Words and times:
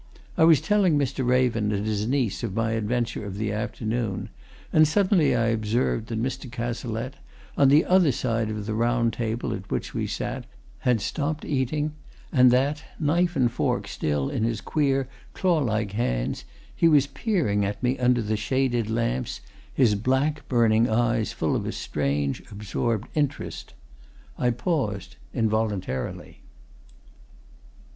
I 0.35 0.45
was 0.45 0.61
telling 0.61 0.97
Mr. 0.97 1.23
Raven 1.23 1.71
and 1.71 1.85
his 1.85 2.07
niece 2.07 2.41
of 2.41 2.55
my 2.55 2.71
adventure 2.71 3.23
of 3.23 3.37
the 3.37 3.51
afternoon, 3.51 4.29
and 4.73 4.87
suddenly 4.87 5.35
I 5.35 5.49
observed 5.49 6.07
that 6.07 6.19
Mr. 6.19 6.51
Cazalette, 6.51 7.17
on 7.55 7.69
the 7.69 7.85
other 7.85 8.11
side 8.11 8.49
of 8.49 8.65
the 8.65 8.73
round 8.73 9.13
table 9.13 9.53
at 9.53 9.69
which 9.69 9.93
we 9.93 10.07
sat, 10.07 10.45
had 10.79 11.01
stopped 11.01 11.45
eating, 11.45 11.93
and 12.33 12.49
that, 12.49 12.83
knife 12.99 13.35
and 13.35 13.51
fork 13.51 13.87
still 13.87 14.27
in 14.27 14.43
his 14.43 14.59
queer, 14.59 15.07
claw 15.35 15.59
like 15.59 15.91
hands, 15.91 16.45
he 16.75 16.87
was 16.87 17.05
peering 17.05 17.63
at 17.63 17.83
me 17.83 17.99
under 17.99 18.23
the 18.23 18.37
shaded 18.37 18.89
lamps, 18.89 19.39
his 19.71 19.93
black, 19.93 20.47
burning 20.49 20.89
eyes 20.89 21.31
full 21.31 21.55
of 21.55 21.67
a 21.67 21.71
strange, 21.71 22.41
absorbed 22.51 23.07
interest. 23.13 23.75
I 24.35 24.49
paused 24.49 25.17
involuntarily. 25.31 26.41